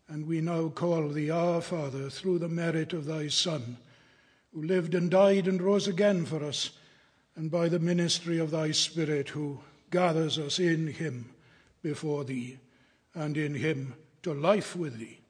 [0.08, 3.76] And we now call Thee our Father through the merit of Thy Son,
[4.52, 6.70] who lived and died and rose again for us,
[7.36, 11.26] and by the ministry of Thy Spirit, who gathers us in Him
[11.82, 12.58] before Thee
[13.14, 15.20] and in him to life with thee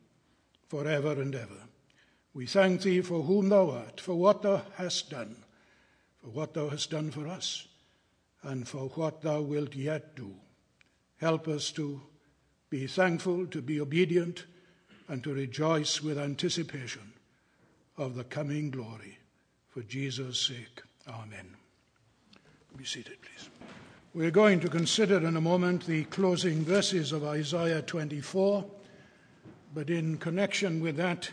[0.68, 1.68] for ever and ever.
[2.32, 5.44] We thank thee for whom thou art, for what thou hast done,
[6.20, 7.68] for what thou hast done for us,
[8.42, 10.34] and for what thou wilt yet do.
[11.18, 12.02] Help us to
[12.70, 14.46] be thankful, to be obedient,
[15.08, 17.12] and to rejoice with anticipation
[17.96, 19.18] of the coming glory.
[19.68, 21.56] For Jesus' sake, Amen.
[22.76, 23.48] Be seated, please.
[24.16, 28.64] We're going to consider in a moment the closing verses of Isaiah 24,
[29.74, 31.28] but in connection with that,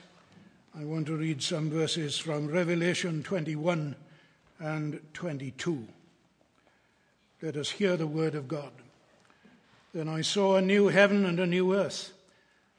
[0.76, 3.96] I want to read some verses from Revelation 21
[4.60, 5.88] and 22.
[7.44, 8.72] Let us hear the word of God.
[9.94, 12.14] Then I saw a new heaven and a new earth,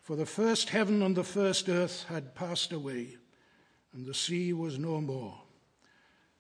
[0.03, 3.19] for the first heaven and the first earth had passed away,
[3.95, 5.39] and the sea was no more.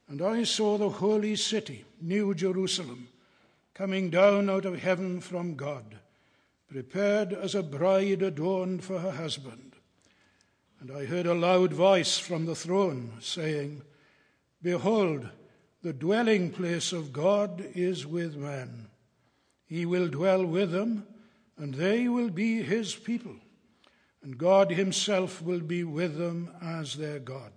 [0.08, 3.06] And I saw the holy city, New Jerusalem
[3.74, 5.98] coming down out of heaven from God,
[6.68, 9.76] prepared as a bride adorned for her husband.
[10.80, 13.82] And I heard a loud voice from the throne saying,
[14.60, 15.28] Behold,
[15.82, 18.88] the dwelling place of God is with man.
[19.64, 21.06] He will dwell with them,
[21.56, 23.36] and they will be his people.
[24.22, 27.52] And God himself will be with them as their God.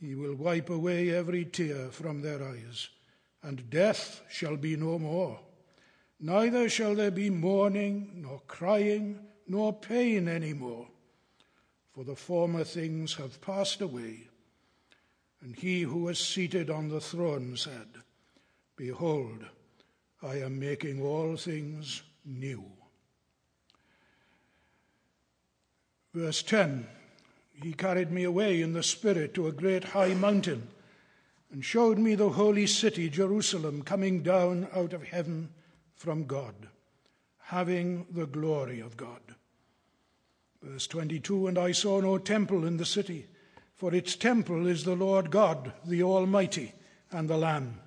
[0.00, 2.88] He will wipe away every tear from their eyes
[3.42, 5.40] and death shall be no more.
[6.20, 10.86] Neither shall there be mourning, nor crying, nor pain any more,
[11.92, 14.28] for the former things have passed away.
[15.40, 17.88] And he who was seated on the throne said,
[18.76, 19.44] Behold,
[20.22, 22.64] I am making all things new.
[26.14, 26.86] Verse 10
[27.60, 30.68] He carried me away in the Spirit to a great high mountain
[31.52, 35.50] and showed me the holy city, Jerusalem, coming down out of heaven
[35.94, 36.54] from God,
[37.38, 39.20] having the glory of God.
[40.62, 43.26] Verse 22 And I saw no temple in the city,
[43.74, 46.72] for its temple is the Lord God, the Almighty,
[47.10, 47.80] and the Lamb.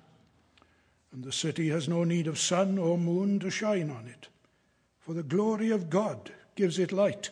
[1.10, 4.28] And the city has no need of sun or moon to shine on it,
[5.00, 7.30] for the glory of God gives it light,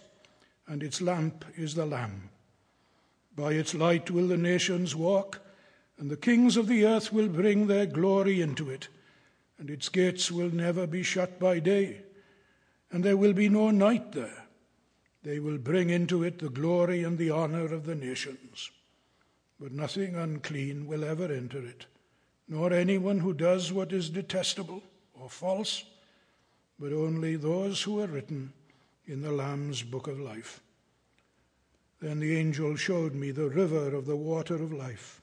[0.67, 2.31] and its lamp is the Lamb.
[3.37, 5.44] By its light will the nations walk
[5.99, 8.89] and the kings of the earth will bring their glory into it,
[9.59, 12.03] and its gates will never be shut by day,
[12.91, 14.45] and there will be no night there.
[15.23, 18.71] They will bring into it the glory and the honor of the nations.
[19.59, 21.87] But nothing unclean will ever enter it,
[22.49, 24.83] nor anyone who does what is detestable
[25.15, 25.85] or false,
[26.79, 28.53] but only those who are written
[29.07, 30.61] in the Lamb's book of life.
[32.01, 35.23] Then the angel showed me the river of the water of life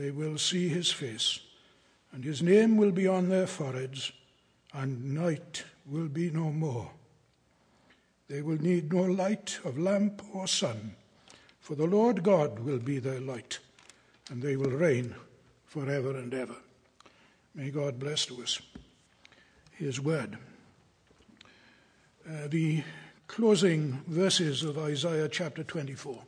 [0.00, 1.40] they will see his face,
[2.10, 4.12] and his name will be on their foreheads,
[4.72, 6.90] and night will be no more.
[8.26, 10.96] They will need no light of lamp or sun,
[11.60, 13.58] for the Lord God will be their light,
[14.30, 15.14] and they will reign
[15.66, 16.56] forever and ever.
[17.54, 18.58] May God bless to us
[19.72, 20.38] his word.
[22.26, 22.82] Uh, the
[23.26, 26.22] closing verses of Isaiah chapter 24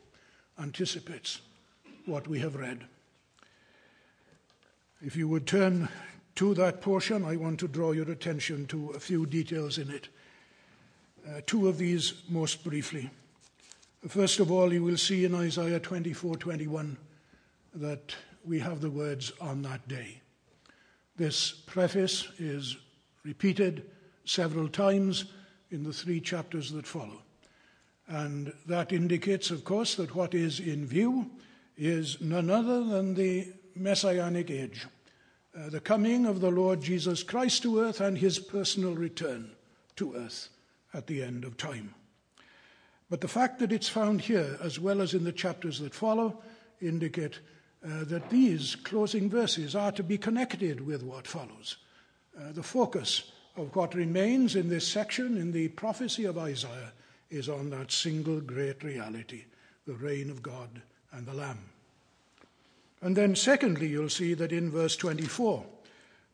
[0.59, 1.41] anticipates
[2.05, 2.85] what we have read.
[5.05, 5.89] If you would turn
[6.35, 10.07] to that portion, I want to draw your attention to a few details in it.
[11.27, 13.09] Uh, two of these most briefly.
[14.07, 16.95] First of all, you will see in Isaiah 24 21
[17.75, 18.15] that
[18.45, 20.21] we have the words on that day.
[21.17, 22.77] This preface is
[23.25, 23.91] repeated
[24.23, 25.25] several times
[25.69, 27.23] in the three chapters that follow.
[28.07, 31.29] And that indicates, of course, that what is in view
[31.77, 34.87] is none other than the messianic age,
[35.57, 39.51] uh, the coming of the Lord Jesus Christ to earth and his personal return
[39.95, 40.49] to earth
[40.93, 41.93] at the end of time.
[43.09, 46.41] But the fact that it's found here, as well as in the chapters that follow,
[46.81, 47.39] indicate
[47.85, 51.77] uh, that these closing verses are to be connected with what follows.
[52.39, 56.93] Uh, the focus of what remains in this section in the prophecy of Isaiah
[57.29, 59.45] is on that single great reality
[59.85, 61.72] the reign of God and the Lamb.
[63.03, 65.65] And then, secondly, you'll see that in verse 24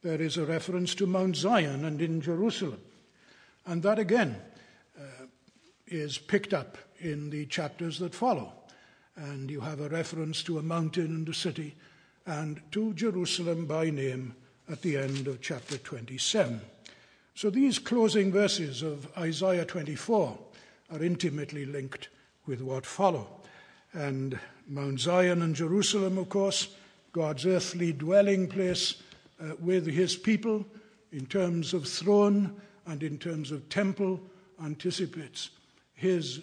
[0.03, 2.79] there is a reference to Mount Zion and in Jerusalem.
[3.65, 4.37] And that again
[4.97, 5.25] uh,
[5.87, 8.53] is picked up in the chapters that follow.
[9.15, 11.75] And you have a reference to a mountain and a city
[12.27, 14.35] and to Jerusalem by name
[14.69, 16.61] at the end of chapter 27.
[17.33, 20.37] So these closing verses of Isaiah 24
[20.91, 22.09] are intimately linked
[22.45, 23.38] with what follow.
[23.93, 26.75] And Mount Zion and Jerusalem, of course,
[27.11, 29.01] God's earthly dwelling place
[29.41, 30.65] uh, with his people
[31.11, 34.19] in terms of throne and in terms of temple,
[34.63, 35.49] anticipates
[35.95, 36.41] his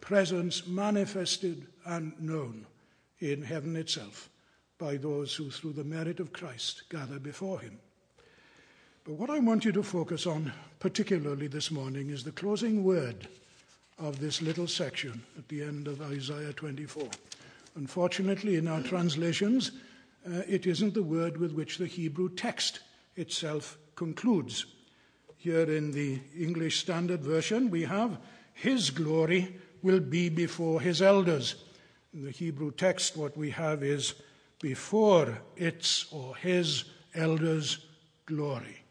[0.00, 2.66] presence manifested and known
[3.20, 4.28] in heaven itself
[4.78, 7.78] by those who, through the merit of Christ, gather before him.
[9.04, 13.28] But what I want you to focus on, particularly this morning, is the closing word
[13.98, 17.08] of this little section at the end of Isaiah 24.
[17.76, 19.72] Unfortunately, in our translations,
[20.26, 22.80] uh, it isn't the word with which the Hebrew text
[23.16, 24.66] itself concludes.
[25.36, 28.18] Here in the English Standard Version, we have,
[28.52, 31.56] His glory will be before His elders.
[32.12, 34.14] In the Hebrew text, what we have is,
[34.60, 37.78] before its or His elders'
[38.24, 38.82] glory.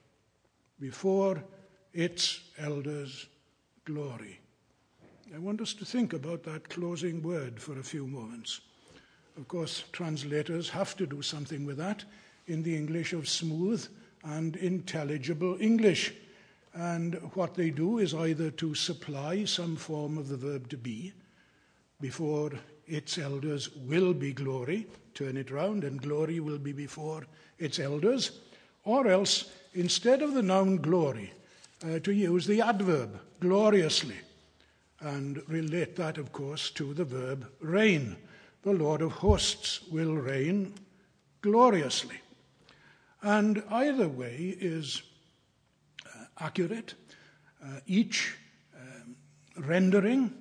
[0.79, 1.43] Before
[1.93, 3.27] its elders'
[3.85, 4.39] glory.
[5.33, 8.61] I want us to think about that closing word for a few moments.
[9.35, 12.03] Of course, translators have to do something with that
[12.45, 13.83] in the English of smooth
[14.23, 16.13] and intelligible English.
[16.75, 21.13] And what they do is either to supply some form of the verb to be,
[21.99, 22.51] before
[22.85, 27.25] its elders will be glory, turn it round, and glory will be before
[27.57, 28.39] its elders,
[28.83, 31.33] or else, instead of the noun glory,
[31.83, 34.17] uh, to use the adverb gloriously
[35.03, 38.15] and relate that, of course, to the verb reign.
[38.63, 40.73] The Lord of hosts will reign
[41.41, 42.21] gloriously.
[43.21, 45.03] And either way is
[46.05, 46.93] uh, accurate.
[47.63, 48.35] Uh, each
[48.75, 49.15] um,
[49.57, 50.33] rendering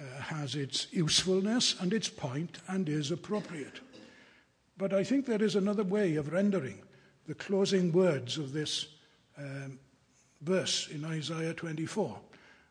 [0.00, 3.80] uh, has its usefulness and its point and is appropriate.
[4.76, 6.82] But I think there is another way of rendering
[7.26, 8.86] the closing words of this
[9.36, 9.78] um,
[10.42, 12.18] verse in Isaiah 24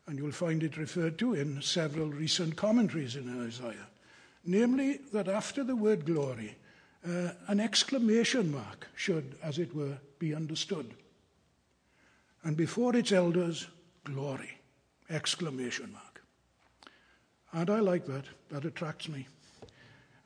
[0.08, 3.88] and you'll find it referred to in several recent commentaries in Isaiah.
[4.44, 6.56] Namely, that after the word glory,
[7.06, 10.94] uh, an exclamation mark should, as it were, be understood.
[12.42, 13.68] And before its elders,
[14.04, 14.58] glory,
[15.10, 16.22] exclamation mark.
[17.52, 18.24] And I like that.
[18.48, 19.26] That attracts me.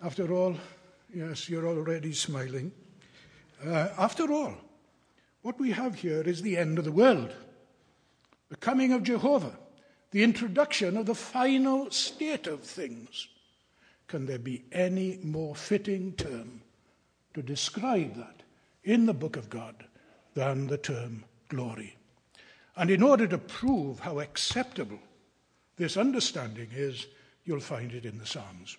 [0.01, 0.57] After all,
[1.13, 2.71] yes, you're already smiling.
[3.65, 4.55] Uh, after all,
[5.43, 7.35] what we have here is the end of the world,
[8.49, 9.59] the coming of Jehovah
[10.13, 13.29] the introduction of the final state of things.
[14.07, 16.61] Can there be any more fitting term
[17.35, 18.43] to describe that
[18.85, 19.75] in the book of God
[20.35, 21.97] than the term glory?
[22.77, 24.99] And in order to prove how acceptable
[25.77, 27.07] this understanding is,
[27.45, 28.77] you'll find it in the Psalms.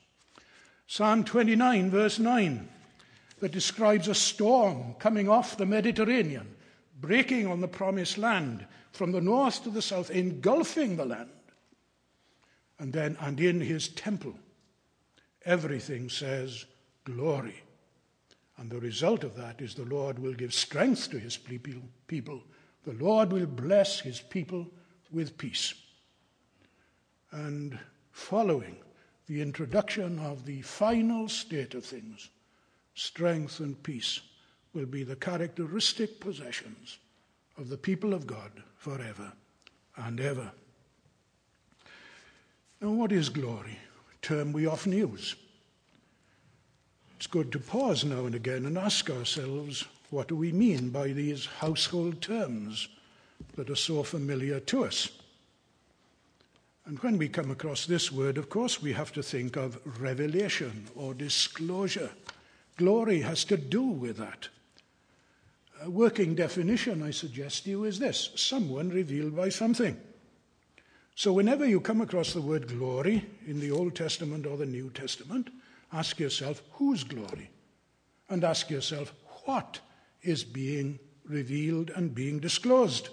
[0.86, 2.70] Psalm 29, verse 9,
[3.40, 6.56] that describes a storm coming off the Mediterranean,
[7.02, 11.30] breaking on the promised land from the north to the south, engulfing the land.
[12.80, 14.36] And then, and in his temple,
[15.46, 16.66] everything says
[17.04, 17.64] glory.
[18.58, 22.44] And the result of that is the Lord will give strength to his people.
[22.86, 24.68] The Lord will bless his people
[25.12, 25.74] with peace.
[27.32, 27.80] And
[28.12, 28.78] following
[29.26, 32.30] the introduction of the final state of things,
[32.94, 34.20] strength and peace
[34.74, 37.00] will be the characteristic possessions
[37.58, 39.32] of the people of God forever
[39.98, 40.52] and ever.
[42.82, 43.78] Now, what is glory?
[44.12, 45.36] A term we often use.
[47.18, 51.08] It's good to pause now and again and ask ourselves what do we mean by
[51.08, 52.88] these household terms
[53.56, 55.10] that are so familiar to us?
[56.86, 60.88] And when we come across this word, of course, we have to think of revelation
[60.96, 62.12] or disclosure.
[62.76, 64.50] Glory has to do with that.
[65.84, 70.00] A working definition, I suggest to you, is this someone revealed by something.
[71.14, 74.92] So, whenever you come across the word glory in the Old Testament or the New
[74.92, 75.50] Testament,
[75.92, 77.50] ask yourself, whose glory?
[78.30, 79.14] And ask yourself,
[79.44, 79.82] what
[80.22, 83.10] is being revealed and being disclosed?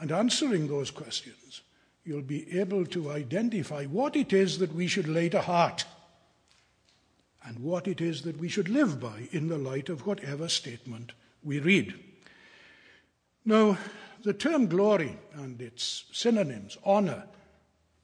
[0.00, 1.60] And answering those questions,
[2.04, 5.84] you'll be able to identify what it is that we should lay to heart
[7.44, 11.12] and what it is that we should live by in the light of whatever statement
[11.46, 11.94] we read.
[13.44, 13.78] Now,
[14.22, 17.24] the term glory and its synonyms, honor,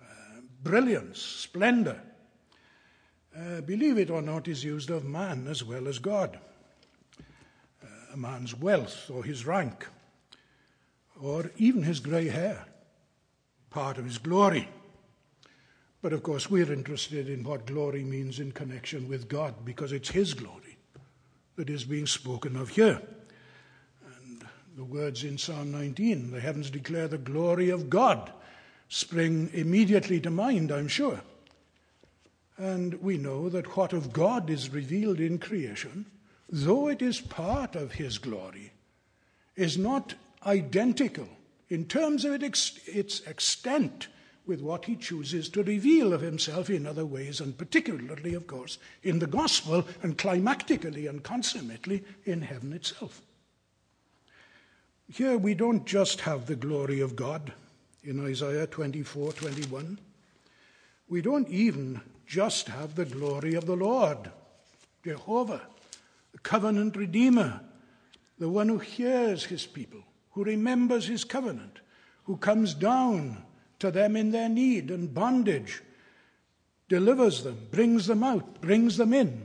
[0.00, 2.00] uh, brilliance, splendor,
[3.36, 6.38] uh, believe it or not, is used of man as well as God.
[7.82, 9.88] Uh, a man's wealth or his rank,
[11.20, 12.64] or even his grey hair,
[13.70, 14.68] part of his glory.
[16.02, 20.10] But of course, we're interested in what glory means in connection with God because it's
[20.10, 20.76] his glory
[21.56, 23.00] that is being spoken of here
[24.76, 28.32] the words in Psalm 19, the heavens declare the glory of God,
[28.88, 31.20] spring immediately to mind, I'm sure.
[32.56, 36.06] And we know that what of God is revealed in creation,
[36.48, 38.72] though it is part of His glory,
[39.56, 40.14] is not
[40.46, 41.28] identical
[41.68, 44.08] in terms of its extent
[44.46, 48.78] with what He chooses to reveal of Himself in other ways, and particularly, of course,
[49.02, 53.20] in the gospel, and climactically and consummately in heaven itself.
[55.12, 57.52] Here we don't just have the glory of God
[58.02, 59.98] in Isaiah 24 21.
[61.06, 64.30] We don't even just have the glory of the Lord,
[65.04, 65.60] Jehovah,
[66.32, 67.60] the covenant redeemer,
[68.38, 71.80] the one who hears his people, who remembers his covenant,
[72.24, 73.44] who comes down
[73.80, 75.82] to them in their need and bondage,
[76.88, 79.44] delivers them, brings them out, brings them in.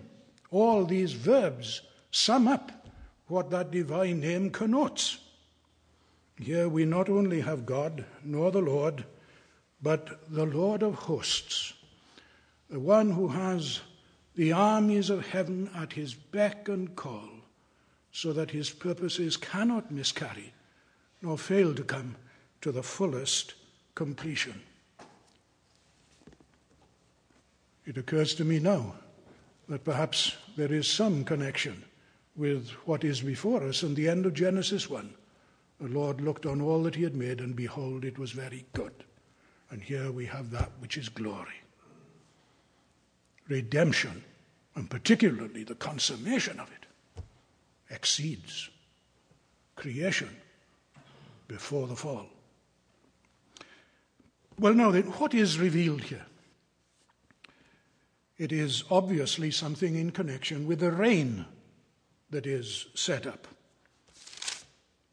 [0.50, 2.72] All these verbs sum up
[3.28, 5.18] what that divine name connotes.
[6.40, 9.06] Here we not only have God, nor the Lord,
[9.82, 11.74] but the Lord of hosts,
[12.70, 13.82] the one who has
[14.36, 17.30] the armies of heaven at his beck and call,
[18.12, 20.54] so that his purposes cannot miscarry,
[21.22, 22.16] nor fail to come
[22.62, 23.56] to the fullest
[23.96, 24.62] completion.
[27.86, 28.96] It occurs to me now
[29.70, 31.84] that perhaps there is some connection
[32.36, 35.14] with what is before us in the end of Genesis 1
[35.80, 39.04] the Lord looked on all that he had made, and behold, it was very good.
[39.70, 41.62] And here we have that which is glory.
[43.48, 44.24] Redemption,
[44.76, 47.24] and particularly the consummation of it,
[47.90, 48.70] exceeds
[49.76, 50.36] creation
[51.48, 52.28] before the fall.
[54.60, 56.26] Well, now then, what is revealed here?
[58.38, 61.46] It is obviously something in connection with the reign
[62.30, 63.48] that is set up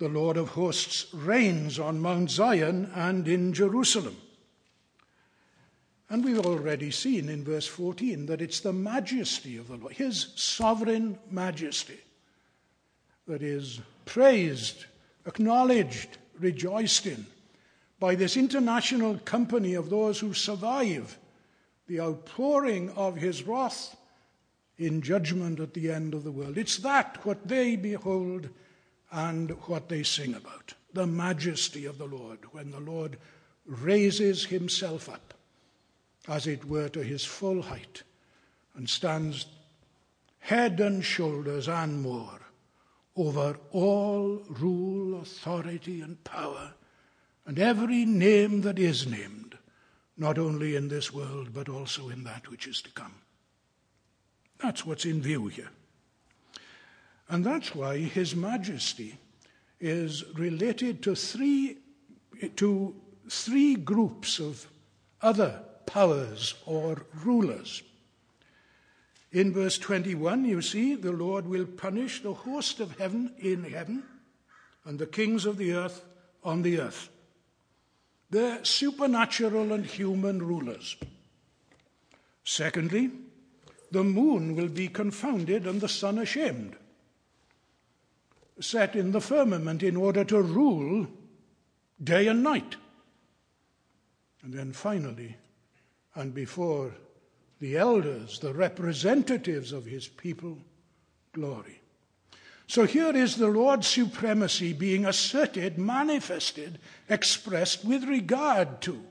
[0.05, 4.19] the Lord of hosts reigns on Mount Zion and in Jerusalem.
[6.11, 10.35] And we've already seen in verse 14 that it's the majesty of the Lord, his
[10.37, 12.01] sovereign majesty,
[13.27, 14.85] that is praised,
[15.25, 17.25] acknowledged, rejoiced in
[17.99, 21.17] by this international company of those who survive
[21.87, 23.97] the outpouring of his wrath
[24.77, 26.59] in judgment at the end of the world.
[26.59, 28.51] It's that what they behold
[29.11, 33.19] and what they sing about the majesty of the Lord, when the Lord
[33.67, 35.35] raises himself up,
[36.29, 38.05] as it were, to his full height,
[38.77, 39.47] and stands
[40.39, 42.41] head and shoulders and more
[43.17, 46.75] over all rule, authority, and power,
[47.47, 49.57] and every name that is named,
[50.17, 53.15] not only in this world, but also in that which is to come.
[54.61, 55.71] That's what's in view here.
[57.29, 59.19] And that's why His Majesty
[59.81, 61.79] is related to three,
[62.57, 62.95] to
[63.29, 64.67] three groups of
[65.23, 67.83] other powers or rulers.
[69.33, 74.05] In verse 21, you see, the Lord will punish the host of heaven in heaven
[74.85, 76.05] and the kings of the earth
[76.45, 77.09] on the earth.
[78.31, 80.97] They're supernatural and human rulers.
[82.45, 83.11] Secondly,
[83.91, 86.77] the moon will be confounded and the sun ashamed
[88.61, 91.07] set in the firmament in order to rule
[92.03, 92.77] day and night.
[94.43, 95.37] And then finally,
[96.15, 96.93] and before
[97.61, 100.59] the elders, the representatives of his people,
[101.33, 101.81] glory.
[102.67, 109.03] So here is the Lord's supremacy being asserted, manifested, expressed with regard to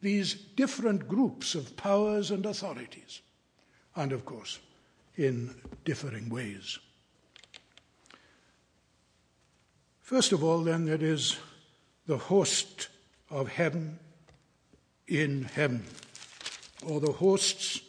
[0.00, 3.22] these different groups of powers and authorities,
[3.94, 4.58] and of course,
[5.16, 6.78] in differing ways.
[10.06, 11.36] First of all, then, there is
[12.06, 12.86] the host
[13.28, 13.98] of heaven
[15.08, 15.84] in heaven,
[16.86, 17.80] or the hosts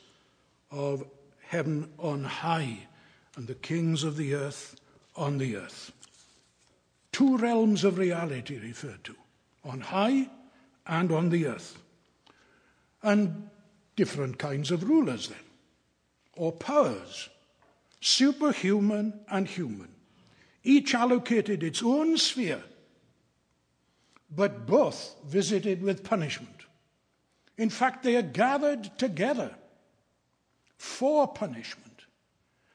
[0.71, 1.05] of
[1.45, 2.79] heaven on high,
[3.35, 4.81] and the kings of the earth
[5.15, 5.91] on the earth.
[7.11, 9.15] Two realms of reality referred to
[9.63, 10.27] on high
[10.87, 11.77] and on the earth.
[13.03, 13.47] And
[13.95, 15.37] different kinds of rulers, then,
[16.35, 17.29] or powers,
[18.01, 19.89] superhuman and human,
[20.67, 22.61] each allocated its own sphere,
[24.29, 26.65] but both visited with punishment.
[27.57, 29.55] In fact, they are gathered together
[30.77, 32.01] for punishment.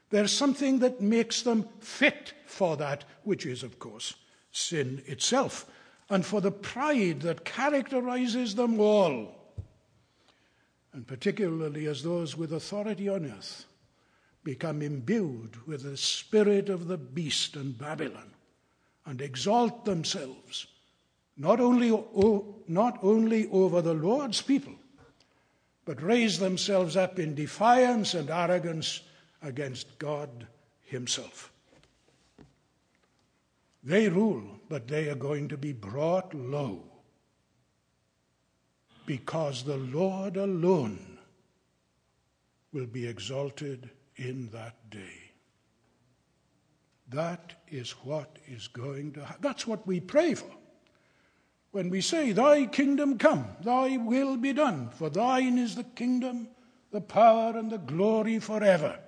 [0.09, 4.15] There's something that makes them fit for that, which is, of course,
[4.51, 5.67] sin itself,
[6.09, 9.53] and for the pride that characterizes them all,
[10.93, 13.65] and particularly as those with authority on earth
[14.43, 18.31] become imbued with the spirit of the beast and Babylon
[19.05, 20.67] and exalt themselves
[21.37, 21.89] not only,
[22.67, 24.75] not only over the Lord's people,
[25.85, 29.01] but raise themselves up in defiance and arrogance
[29.41, 30.47] against God
[30.85, 31.51] Himself.
[33.83, 36.83] They rule, but they are going to be brought low
[39.05, 41.17] because the Lord alone
[42.71, 45.31] will be exalted in that day.
[47.09, 49.41] That is what is going to happen.
[49.41, 50.49] That's what we pray for.
[51.71, 56.47] When we say, Thy kingdom come, Thy will be done, for Thine is the kingdom,
[56.91, 58.99] the power, and the glory forever.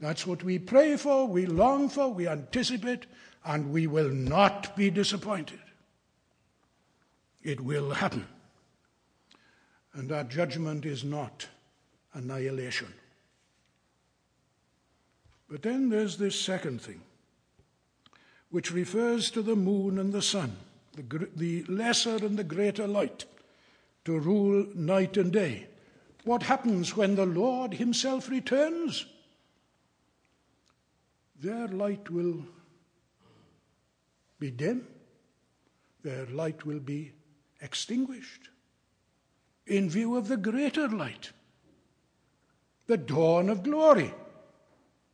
[0.00, 3.06] That's what we pray for, we long for, we anticipate,
[3.44, 5.60] and we will not be disappointed.
[7.42, 8.26] It will happen.
[9.94, 11.46] And that judgment is not
[12.14, 12.92] annihilation.
[15.50, 17.00] But then there's this second thing,
[18.50, 20.56] which refers to the moon and the sun,
[20.94, 23.24] the, the lesser and the greater light,
[24.04, 25.66] to rule night and day.
[26.24, 29.06] What happens when the Lord Himself returns?
[31.40, 32.44] Their light will
[34.38, 34.86] be dim,
[36.02, 37.12] their light will be
[37.60, 38.50] extinguished
[39.66, 41.32] in view of the greater light,
[42.86, 44.14] the dawn of glory.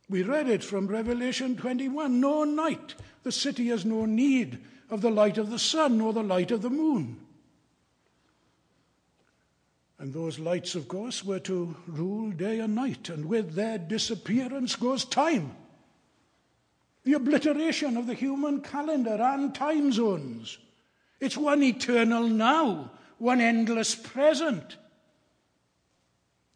[0.09, 2.95] We read it from Revelation 21 no night.
[3.23, 6.61] The city has no need of the light of the sun or the light of
[6.61, 7.19] the moon.
[9.99, 14.75] And those lights, of course, were to rule day and night, and with their disappearance
[14.75, 15.55] goes time.
[17.03, 20.57] The obliteration of the human calendar and time zones.
[21.19, 24.77] It's one eternal now, one endless present.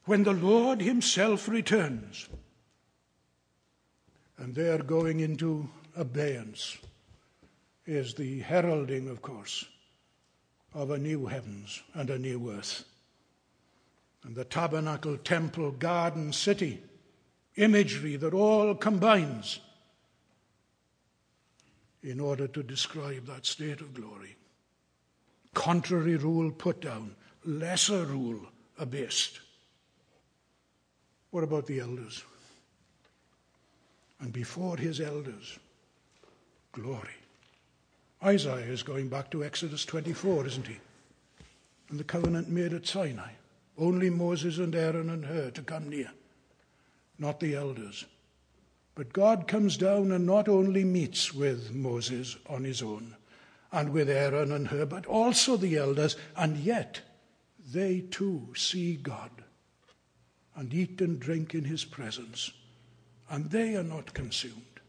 [0.05, 2.29] When the Lord Himself returns,
[4.41, 6.77] and they are going into abeyance,
[7.85, 9.65] is the heralding, of course,
[10.73, 12.83] of a new heavens and a new earth.
[14.23, 16.81] And the tabernacle, temple, garden, city,
[17.55, 19.59] imagery that all combines
[22.01, 24.35] in order to describe that state of glory.
[25.53, 28.39] Contrary rule put down, lesser rule
[28.79, 29.39] abased.
[31.29, 32.23] What about the elders?
[34.21, 35.59] And before his elders.
[36.71, 37.09] Glory.
[38.23, 40.77] Isaiah is going back to Exodus 24, isn't he?
[41.89, 43.31] And the covenant made at Sinai.
[43.77, 46.11] Only Moses and Aaron and Hur to come near,
[47.17, 48.05] not the elders.
[48.93, 53.15] But God comes down and not only meets with Moses on his own
[53.71, 57.01] and with Aaron and Hur, but also the elders, and yet
[57.73, 59.31] they too see God
[60.55, 62.51] and eat and drink in his presence
[63.31, 64.81] and they are not consumed.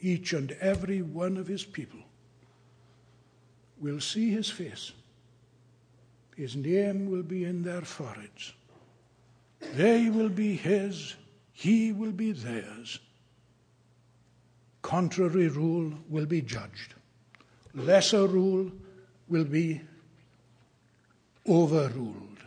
[0.00, 2.00] Each and every one of his people
[3.78, 4.90] will see his face.
[6.36, 8.52] His name will be in their foreheads.
[9.76, 11.14] They will be his,
[11.52, 12.98] he will be theirs.
[14.82, 16.94] Contrary rule will be judged.
[17.74, 18.72] Lesser rule
[19.28, 19.80] will be
[21.48, 22.38] overruled.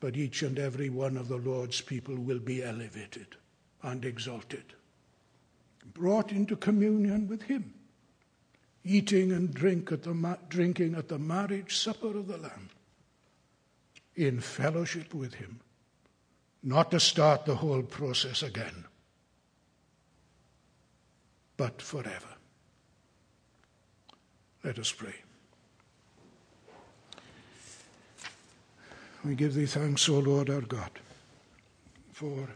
[0.00, 3.36] But each and every one of the Lord's people will be elevated
[3.86, 4.74] and exalted,
[5.94, 7.72] brought into communion with Him,
[8.84, 12.68] eating and drink at the ma- drinking at the marriage supper of the Lamb,
[14.16, 15.60] in fellowship with Him,
[16.64, 18.86] not to start the whole process again,
[21.56, 22.34] but forever.
[24.64, 25.14] Let us pray.
[29.24, 30.90] We give thee thanks, O Lord our God,
[32.12, 32.48] for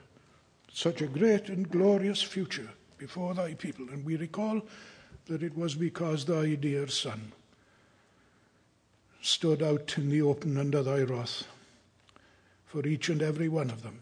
[0.81, 3.87] such a great and glorious future before thy people.
[3.91, 4.63] And we recall
[5.27, 7.33] that it was because thy dear Son
[9.21, 11.45] stood out in the open under thy wrath
[12.65, 14.01] for each and every one of them,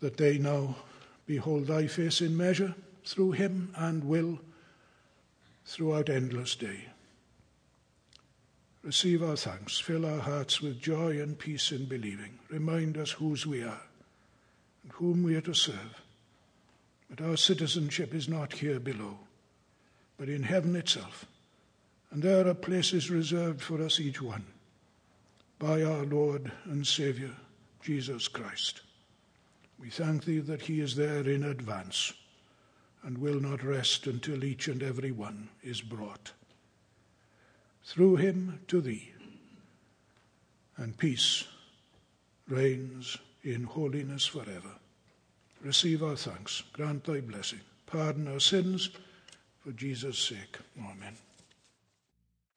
[0.00, 0.74] that they now
[1.24, 4.40] behold thy face in measure through him and will
[5.66, 6.86] throughout endless day.
[8.84, 9.80] Receive our thanks.
[9.80, 12.38] Fill our hearts with joy and peace in believing.
[12.50, 13.80] Remind us whose we are
[14.82, 16.02] and whom we are to serve.
[17.08, 19.20] That our citizenship is not here below,
[20.18, 21.24] but in heaven itself.
[22.10, 24.44] And there are places reserved for us each one
[25.58, 27.30] by our Lord and Saviour,
[27.80, 28.82] Jesus Christ.
[29.80, 32.12] We thank thee that he is there in advance
[33.02, 36.32] and will not rest until each and every one is brought.
[37.84, 39.12] Through him to thee,
[40.76, 41.44] and peace
[42.48, 44.72] reigns in holiness forever.
[45.60, 48.90] Receive our thanks, grant thy blessing, pardon our sins,
[49.60, 50.58] for Jesus' sake.
[50.78, 51.16] Amen.